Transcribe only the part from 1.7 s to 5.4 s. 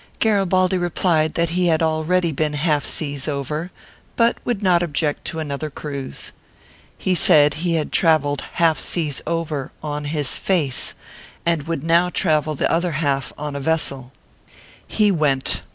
already been half seas over, but would not object to